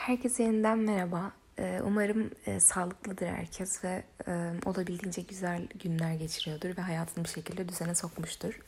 Herkese 0.00 0.42
yeniden 0.42 0.78
merhaba. 0.78 1.32
Ee, 1.58 1.80
umarım 1.84 2.30
e, 2.46 2.60
sağlıklıdır 2.60 3.26
herkes 3.26 3.84
ve 3.84 4.02
e, 4.28 4.52
olabildiğince 4.66 5.22
güzel 5.22 5.68
günler 5.74 6.14
geçiriyordur 6.14 6.76
ve 6.76 6.80
hayatını 6.80 7.24
bir 7.24 7.28
şekilde 7.28 7.68
düzene 7.68 7.94
sokmuştur. 7.94 8.60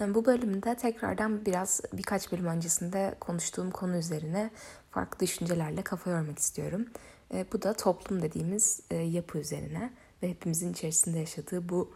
E, 0.00 0.14
bu 0.14 0.26
bölümde 0.26 0.76
tekrardan 0.76 1.46
biraz 1.46 1.80
birkaç 1.92 2.32
bölüm 2.32 2.46
öncesinde 2.46 3.14
konuştuğum 3.20 3.70
konu 3.70 3.96
üzerine 3.96 4.50
farklı 4.90 5.26
düşüncelerle 5.26 5.82
kafa 5.82 6.10
yormak 6.10 6.38
istiyorum. 6.38 6.86
E, 7.34 7.46
bu 7.52 7.62
da 7.62 7.72
toplum 7.72 8.22
dediğimiz 8.22 8.80
e, 8.90 8.96
yapı 8.96 9.38
üzerine 9.38 9.90
ve 10.22 10.28
hepimizin 10.28 10.72
içerisinde 10.72 11.18
yaşadığı 11.18 11.68
bu 11.68 11.94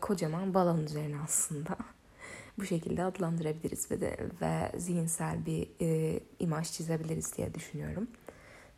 kocaman 0.00 0.54
balon 0.54 0.78
üzerine 0.78 1.16
aslında 1.24 1.76
bu 2.58 2.64
şekilde 2.64 3.04
adlandırabiliriz 3.04 3.90
ve 3.90 4.00
de 4.00 4.16
ve 4.42 4.78
zihinsel 4.78 5.46
bir 5.46 5.68
e, 5.80 6.20
imaj 6.38 6.72
çizebiliriz 6.72 7.36
diye 7.36 7.54
düşünüyorum. 7.54 8.08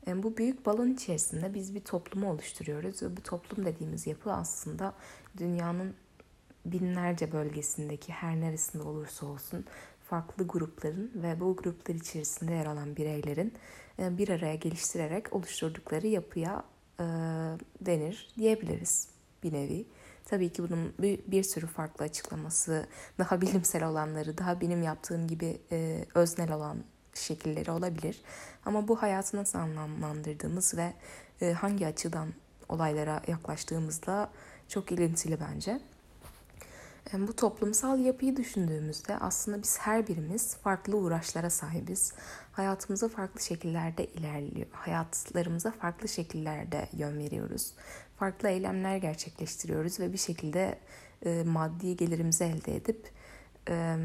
E, 0.06 0.22
bu 0.22 0.36
büyük 0.36 0.66
balon 0.66 0.88
içerisinde 0.92 1.54
biz 1.54 1.74
bir 1.74 1.80
toplumu 1.80 2.30
oluşturuyoruz 2.30 3.02
ve 3.02 3.16
bu 3.16 3.22
toplum 3.22 3.64
dediğimiz 3.64 4.06
yapı 4.06 4.32
aslında 4.32 4.94
dünyanın 5.38 5.94
binlerce 6.64 7.32
bölgesindeki 7.32 8.12
her 8.12 8.40
neresinde 8.40 8.82
olursa 8.82 9.26
olsun 9.26 9.64
farklı 10.02 10.46
grupların 10.46 11.10
ve 11.14 11.40
bu 11.40 11.56
gruplar 11.56 11.94
içerisinde 11.94 12.52
yer 12.52 12.66
alan 12.66 12.96
bireylerin 12.96 13.54
e, 13.98 14.18
bir 14.18 14.28
araya 14.28 14.54
geliştirerek 14.54 15.32
oluşturdukları 15.32 16.06
yapıya 16.06 16.64
e, 17.00 17.04
denir 17.80 18.28
diyebiliriz 18.38 19.08
bir 19.42 19.52
nevi. 19.52 19.86
Tabii 20.24 20.52
ki 20.52 20.62
bunun 20.62 20.92
bir, 20.98 21.20
bir 21.26 21.42
sürü 21.42 21.66
farklı 21.66 22.04
açıklaması, 22.04 22.86
daha 23.18 23.40
bilimsel 23.40 23.84
olanları, 23.84 24.38
daha 24.38 24.60
benim 24.60 24.82
yaptığım 24.82 25.28
gibi 25.28 25.60
e, 25.72 26.04
öznel 26.14 26.52
olan 26.52 26.78
şekilleri 27.14 27.70
olabilir. 27.70 28.22
Ama 28.64 28.88
bu 28.88 29.02
hayatı 29.02 29.36
nasıl 29.36 29.58
anlamlandırdığımız 29.58 30.76
ve 30.76 30.92
e, 31.40 31.52
hangi 31.52 31.86
açıdan 31.86 32.28
olaylara 32.68 33.22
yaklaştığımızda 33.26 34.30
çok 34.68 34.92
ilintili 34.92 35.38
bence. 35.40 35.80
E, 37.14 37.28
bu 37.28 37.36
toplumsal 37.36 37.98
yapıyı 37.98 38.36
düşündüğümüzde 38.36 39.16
aslında 39.18 39.62
biz 39.62 39.78
her 39.78 40.06
birimiz 40.06 40.56
farklı 40.56 40.96
uğraşlara 40.96 41.50
sahibiz. 41.50 42.12
Hayatımıza 42.52 43.08
farklı 43.08 43.40
şekillerde 43.40 44.06
ilerliyor. 44.06 44.66
Hayatlarımıza 44.72 45.70
farklı 45.70 46.08
şekillerde 46.08 46.88
yön 46.92 47.18
veriyoruz 47.18 47.72
farklı 48.20 48.48
eylemler 48.48 48.96
gerçekleştiriyoruz 48.96 50.00
ve 50.00 50.12
bir 50.12 50.18
şekilde 50.18 50.78
e, 51.24 51.42
maddi 51.42 51.96
gelirimizi 51.96 52.44
elde 52.44 52.76
edip 52.76 53.10
e, 53.68 53.96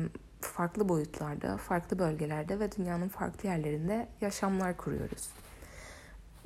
farklı 0.42 0.90
boyutlarda, 0.90 1.58
farklı 1.58 2.00
bölgelerde 2.00 2.60
ve 2.60 2.72
dünyanın 2.72 3.10
farklı 3.10 3.50
yerlerinde 3.50 4.08
yaşamlar 4.22 4.78
kuruyoruz. 4.78 5.30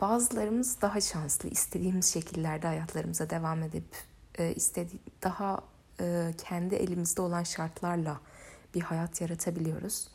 Bazılarımız 0.01 0.81
daha 0.81 1.01
şanslı, 1.01 1.49
istediğimiz 1.49 2.13
şekillerde 2.13 2.67
hayatlarımıza 2.67 3.29
devam 3.29 3.63
edip 3.63 3.95
e, 4.39 4.55
daha 5.23 5.59
e, 5.99 6.33
kendi 6.37 6.75
elimizde 6.75 7.21
olan 7.21 7.43
şartlarla 7.43 8.19
bir 8.75 8.81
hayat 8.81 9.21
yaratabiliyoruz. 9.21 10.07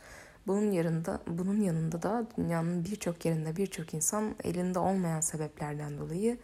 Bunun 0.46 0.70
yanında, 0.70 1.20
bunun 1.27 1.60
yanında 1.60 2.02
da 2.02 2.27
dünyanın 2.36 2.84
birçok 2.84 3.24
yerinde 3.24 3.56
birçok 3.56 3.94
insan 3.94 4.34
elinde 4.44 4.78
olmayan 4.78 5.20
sebeplerden 5.20 5.98
dolayı 5.98 6.38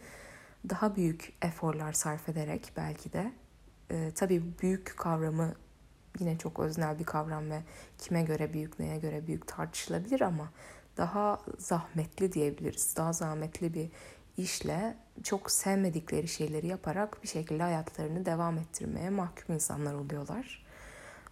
daha 0.69 0.95
büyük 0.95 1.33
eforlar 1.41 1.93
sarf 1.93 2.29
ederek 2.29 2.71
belki 2.77 3.13
de 3.13 3.31
e, 3.91 4.11
tabii 4.15 4.43
büyük 4.61 4.97
kavramı 4.97 5.53
yine 6.19 6.37
çok 6.37 6.59
öznel 6.59 6.99
bir 6.99 7.03
kavram 7.03 7.51
ve 7.51 7.61
kime 7.97 8.23
göre 8.23 8.53
büyük 8.53 8.79
neye 8.79 8.97
göre 8.97 9.27
büyük 9.27 9.47
tartışılabilir 9.47 10.21
ama 10.21 10.51
daha 10.97 11.41
zahmetli 11.57 12.33
diyebiliriz. 12.33 12.93
Daha 12.97 13.13
zahmetli 13.13 13.73
bir 13.73 13.89
işle 14.37 14.97
çok 15.23 15.51
sevmedikleri 15.51 16.27
şeyleri 16.27 16.67
yaparak 16.67 17.23
bir 17.23 17.27
şekilde 17.27 17.63
hayatlarını 17.63 18.25
devam 18.25 18.57
ettirmeye 18.57 19.09
mahkum 19.09 19.55
insanlar 19.55 19.93
oluyorlar. 19.93 20.65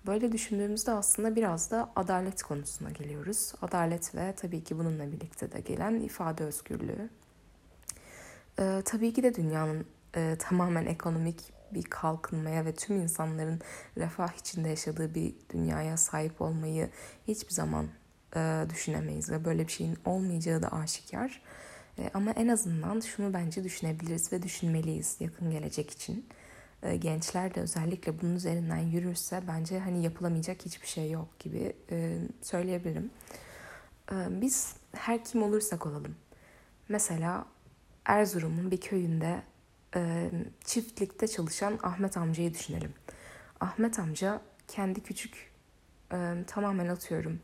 Böyle 0.07 0.31
düşündüğümüzde 0.31 0.91
aslında 0.91 1.35
biraz 1.35 1.71
da 1.71 1.91
adalet 1.95 2.43
konusuna 2.43 2.89
geliyoruz. 2.89 3.53
Adalet 3.61 4.15
ve 4.15 4.35
tabii 4.35 4.63
ki 4.63 4.77
bununla 4.77 5.11
birlikte 5.11 5.51
de 5.51 5.59
gelen 5.59 5.95
ifade 5.95 6.43
özgürlüğü. 6.43 7.09
Ee, 8.59 8.81
tabii 8.85 9.13
ki 9.13 9.23
de 9.23 9.35
dünyanın 9.35 9.85
e, 10.15 10.35
tamamen 10.39 10.85
ekonomik 10.85 11.53
bir 11.71 11.83
kalkınmaya 11.83 12.65
ve 12.65 12.75
tüm 12.75 13.01
insanların 13.01 13.61
refah 13.97 14.33
içinde 14.39 14.69
yaşadığı 14.69 15.15
bir 15.15 15.35
dünyaya 15.53 15.97
sahip 15.97 16.41
olmayı 16.41 16.89
hiçbir 17.27 17.53
zaman 17.53 17.87
e, 18.35 18.65
düşünemeyiz 18.69 19.31
ve 19.31 19.45
böyle 19.45 19.67
bir 19.67 19.71
şeyin 19.71 19.97
olmayacağı 20.05 20.63
da 20.63 20.71
aşikar. 20.71 21.41
E, 21.99 22.09
ama 22.13 22.31
en 22.31 22.47
azından 22.47 22.99
şunu 22.99 23.33
bence 23.33 23.63
düşünebiliriz 23.63 24.33
ve 24.33 24.43
düşünmeliyiz 24.43 25.17
yakın 25.19 25.51
gelecek 25.51 25.91
için. 25.91 26.25
E, 26.83 26.95
gençler 26.97 27.55
de 27.55 27.61
özellikle 27.61 28.21
bunun 28.21 28.35
üzerinden 28.35 28.77
yürürse 28.77 29.41
bence 29.47 29.79
hani 29.79 30.03
yapılamayacak 30.03 30.65
hiçbir 30.65 30.87
şey 30.87 31.11
yok 31.11 31.39
gibi 31.39 31.73
e, 31.91 32.17
söyleyebilirim. 32.41 33.11
Biz 34.29 34.75
her 34.91 35.25
kim 35.25 35.43
olursak 35.43 35.85
olalım. 35.85 36.15
Mesela 36.89 37.45
Erzurum'un 38.05 38.71
bir 38.71 38.81
köyünde 38.81 39.41
çiftlikte 40.65 41.27
çalışan 41.27 41.79
Ahmet 41.83 42.17
amcayı 42.17 42.53
düşünelim. 42.53 42.93
Ahmet 43.59 43.99
amca 43.99 44.41
kendi 44.67 45.03
küçük 45.03 45.51
tamamen 46.47 46.87
atıyorum 46.87 47.39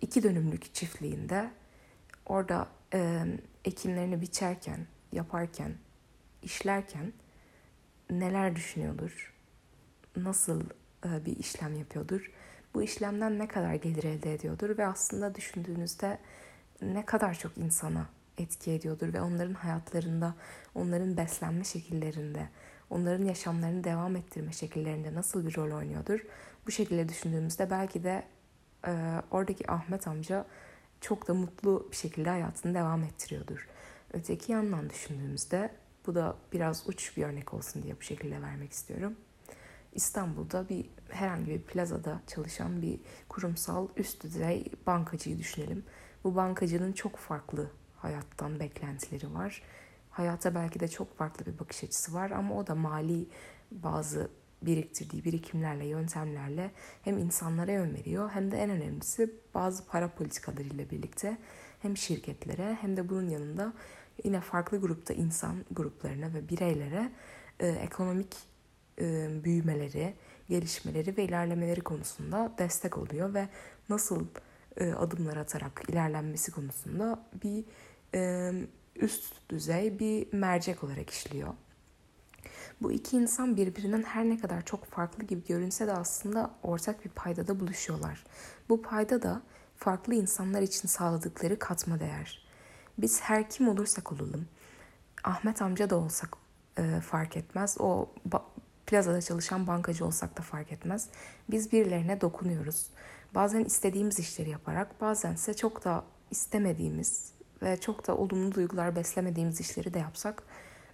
iki 0.00 0.22
dönümlük 0.22 0.74
çiftliğinde 0.74 1.50
orada 2.28 2.68
e, 2.94 3.24
ekinlerini 3.64 4.20
biçerken, 4.20 4.86
yaparken, 5.12 5.74
işlerken 6.42 7.12
neler 8.10 8.56
düşünüyordur? 8.56 9.34
Nasıl 10.16 10.62
e, 11.04 11.26
bir 11.26 11.36
işlem 11.36 11.74
yapıyordur? 11.78 12.32
Bu 12.74 12.82
işlemden 12.82 13.38
ne 13.38 13.48
kadar 13.48 13.74
gelir 13.74 14.04
elde 14.04 14.34
ediyordur 14.34 14.78
ve 14.78 14.86
aslında 14.86 15.34
düşündüğünüzde 15.34 16.18
ne 16.82 17.04
kadar 17.04 17.34
çok 17.34 17.58
insana 17.58 18.06
etki 18.38 18.72
ediyordur 18.72 19.12
ve 19.12 19.20
onların 19.20 19.54
hayatlarında, 19.54 20.34
onların 20.74 21.16
beslenme 21.16 21.64
şekillerinde, 21.64 22.48
onların 22.90 23.24
yaşamlarını 23.24 23.84
devam 23.84 24.16
ettirme 24.16 24.52
şekillerinde 24.52 25.14
nasıl 25.14 25.46
bir 25.46 25.56
rol 25.56 25.76
oynuyordur? 25.76 26.20
Bu 26.66 26.70
şekilde 26.70 27.08
düşündüğümüzde 27.08 27.70
belki 27.70 28.04
de 28.04 28.22
e, 28.86 29.22
oradaki 29.30 29.70
Ahmet 29.70 30.08
amca 30.08 30.46
çok 31.00 31.28
da 31.28 31.34
mutlu 31.34 31.88
bir 31.90 31.96
şekilde 31.96 32.30
hayatını 32.30 32.74
devam 32.74 33.02
ettiriyordur. 33.02 33.68
Öteki 34.12 34.52
yandan 34.52 34.90
düşündüğümüzde 34.90 35.70
bu 36.06 36.14
da 36.14 36.36
biraz 36.52 36.88
uç 36.88 37.16
bir 37.16 37.22
örnek 37.22 37.54
olsun 37.54 37.82
diye 37.82 37.96
bu 37.96 38.02
şekilde 38.02 38.42
vermek 38.42 38.72
istiyorum. 38.72 39.16
İstanbul'da 39.92 40.68
bir 40.68 40.90
herhangi 41.08 41.50
bir 41.50 41.62
plazada 41.62 42.20
çalışan 42.26 42.82
bir 42.82 43.00
kurumsal 43.28 43.88
üst 43.96 44.24
düzey 44.24 44.64
bankacıyı 44.86 45.38
düşünelim. 45.38 45.84
Bu 46.24 46.36
bankacının 46.36 46.92
çok 46.92 47.16
farklı 47.16 47.70
hayattan 47.96 48.60
beklentileri 48.60 49.34
var. 49.34 49.62
Hayata 50.10 50.54
belki 50.54 50.80
de 50.80 50.88
çok 50.88 51.18
farklı 51.18 51.46
bir 51.46 51.58
bakış 51.58 51.84
açısı 51.84 52.14
var 52.14 52.30
ama 52.30 52.54
o 52.58 52.66
da 52.66 52.74
mali 52.74 53.28
bazı 53.70 54.30
biriktirdiği 54.62 55.24
birikimlerle, 55.24 55.86
yöntemlerle 55.86 56.70
hem 57.02 57.18
insanlara 57.18 57.72
yön 57.72 57.94
veriyor 57.94 58.30
hem 58.30 58.50
de 58.50 58.56
en 58.56 58.70
önemlisi 58.70 59.34
bazı 59.54 59.86
para 59.86 60.14
politikalarıyla 60.14 60.90
birlikte 60.90 61.38
hem 61.82 61.96
şirketlere 61.96 62.78
hem 62.80 62.96
de 62.96 63.08
bunun 63.08 63.28
yanında 63.28 63.72
yine 64.24 64.40
farklı 64.40 64.80
grupta 64.80 65.14
insan 65.14 65.64
gruplarına 65.70 66.34
ve 66.34 66.48
bireylere 66.48 67.12
e, 67.60 67.68
ekonomik 67.68 68.36
e, 69.00 69.28
büyümeleri, 69.44 70.14
gelişmeleri 70.48 71.16
ve 71.16 71.24
ilerlemeleri 71.24 71.80
konusunda 71.80 72.52
destek 72.58 72.98
oluyor 72.98 73.34
ve 73.34 73.48
nasıl 73.88 74.26
e, 74.76 74.92
adımlar 74.92 75.36
atarak 75.36 75.82
ilerlenmesi 75.88 76.52
konusunda 76.52 77.24
bir 77.44 77.64
e, 78.14 78.52
üst 78.96 79.50
düzey 79.50 79.98
bir 79.98 80.32
mercek 80.32 80.84
olarak 80.84 81.10
işliyor. 81.10 81.54
Bu 82.82 82.92
iki 82.92 83.16
insan 83.16 83.56
birbirinden 83.56 84.02
her 84.02 84.24
ne 84.24 84.38
kadar 84.38 84.64
çok 84.64 84.84
farklı 84.84 85.24
gibi 85.24 85.46
görünse 85.46 85.86
de 85.86 85.92
aslında 85.92 86.50
ortak 86.62 87.04
bir 87.04 87.10
paydada 87.10 87.60
buluşuyorlar. 87.60 88.24
Bu 88.68 88.82
payda 88.82 89.22
da 89.22 89.42
farklı 89.76 90.14
insanlar 90.14 90.62
için 90.62 90.88
sağladıkları 90.88 91.58
katma 91.58 92.00
değer. 92.00 92.48
Biz 92.98 93.20
her 93.20 93.50
kim 93.50 93.68
olursak 93.68 94.12
olalım, 94.12 94.46
Ahmet 95.24 95.62
amca 95.62 95.90
da 95.90 95.96
olsak 95.96 96.36
e, 96.78 97.00
fark 97.00 97.36
etmez, 97.36 97.76
o 97.80 98.08
plazada 98.86 99.22
çalışan 99.22 99.66
bankacı 99.66 100.06
olsak 100.06 100.38
da 100.38 100.42
fark 100.42 100.72
etmez. 100.72 101.08
Biz 101.50 101.72
birilerine 101.72 102.20
dokunuyoruz. 102.20 102.86
Bazen 103.34 103.64
istediğimiz 103.64 104.18
işleri 104.18 104.50
yaparak, 104.50 105.00
bazense 105.00 105.54
çok 105.54 105.84
da 105.84 106.04
istemediğimiz 106.30 107.32
ve 107.62 107.80
çok 107.80 108.06
da 108.06 108.16
olumlu 108.16 108.54
duygular 108.54 108.96
beslemediğimiz 108.96 109.60
işleri 109.60 109.94
de 109.94 109.98
yapsak 109.98 110.42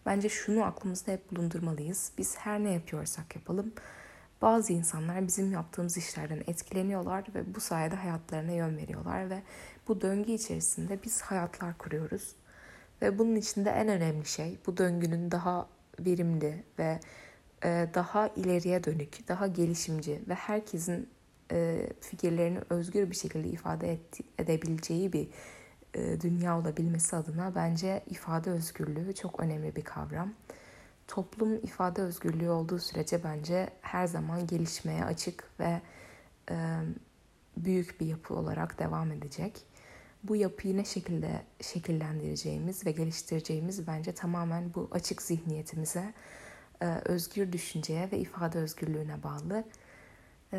bence 0.06 0.29
şunu 0.29 0.65
aklımızda 0.65 1.12
hep 1.12 1.31
bulundurmalıyız. 1.31 2.12
Biz 2.19 2.37
her 2.37 2.65
ne 2.65 2.73
yapıyorsak 2.73 3.37
yapalım 3.37 3.73
bazı 4.45 4.73
insanlar 4.73 5.27
bizim 5.27 5.53
yaptığımız 5.53 5.97
işlerden 5.97 6.43
etkileniyorlar 6.47 7.25
ve 7.35 7.55
bu 7.55 7.61
sayede 7.61 7.95
hayatlarına 7.95 8.53
yön 8.53 8.77
veriyorlar 8.77 9.31
ve 9.31 9.43
bu 9.89 10.01
döngü 10.01 10.33
içerisinde 10.33 10.99
biz 11.05 11.23
hayatlar 11.23 11.79
kuruyoruz. 11.79 12.37
Ve 13.03 13.19
bunun 13.19 13.37
içinde 13.37 13.71
en 13.71 13.89
önemli 13.89 14.27
şey 14.27 14.59
bu 14.67 14.77
döngünün 14.77 15.31
daha 15.31 15.69
verimli 15.99 16.65
ve 16.79 17.01
e, 17.65 17.89
daha 17.95 18.29
ileriye 18.29 18.85
dönük, 18.85 19.29
daha 19.29 19.47
gelişimci 19.47 20.23
ve 20.29 20.35
herkesin 20.35 21.09
e, 21.53 21.89
fikirlerini 22.01 22.59
özgür 22.71 23.11
bir 23.11 23.17
şekilde 23.17 23.49
ifade 23.49 23.99
edebileceği 24.39 25.12
bir 25.12 25.29
dünya 25.94 26.58
olabilmesi 26.58 27.17
adına 27.17 27.55
bence 27.55 28.05
ifade 28.11 28.50
özgürlüğü 28.50 29.14
çok 29.14 29.41
önemli 29.41 29.76
bir 29.76 29.85
kavram. 29.85 30.35
Toplum 31.08 31.55
ifade 31.55 32.02
özgürlüğü 32.02 32.50
olduğu 32.50 32.79
sürece 32.79 33.25
bence 33.25 33.70
her 33.81 34.06
zaman 34.06 34.46
gelişmeye 34.46 35.05
açık 35.05 35.50
ve 35.61 35.81
büyük 37.56 38.00
bir 38.00 38.06
yapı 38.06 38.35
olarak 38.35 38.79
devam 38.79 39.12
edecek. 39.12 39.62
Bu 40.23 40.37
yapıyı 40.37 40.76
ne 40.76 40.85
şekilde 40.85 41.43
şekillendireceğimiz 41.61 42.87
ve 42.87 42.91
geliştireceğimiz 42.91 43.87
bence 43.87 44.12
tamamen 44.12 44.75
bu 44.75 44.88
açık 44.93 45.23
zihniyetimize, 45.23 46.14
özgür 47.05 47.52
düşünceye 47.52 48.11
ve 48.12 48.19
ifade 48.19 48.58
özgürlüğüne 48.58 49.23
bağlı. 49.23 49.64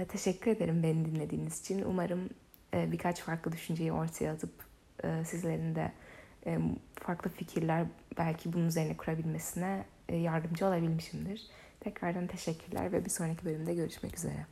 Teşekkür 0.08 0.52
ederim 0.52 0.84
beni 0.84 1.06
dinlediğiniz 1.06 1.60
için. 1.60 1.82
Umarım 1.82 2.30
birkaç 2.74 3.22
farklı 3.22 3.52
düşünceyi 3.52 3.92
ortaya 3.92 4.34
atıp 4.34 4.52
sizlerin 5.24 5.76
de 5.76 5.92
farklı 6.96 7.30
fikirler 7.30 7.86
belki 8.18 8.54
bunun 8.54 8.68
üzerine 8.68 8.98
kurabilmesine 8.98 9.86
yardımcı 10.10 10.66
olabilmişimdir. 10.66 11.42
Tekrardan 11.80 12.28
teşekkürler 12.28 12.92
ve 12.92 13.06
bir 13.06 13.10
sonraki 13.10 13.46
bölümde 13.46 13.76
görüşmek 13.76 14.18
üzere. 14.18 14.46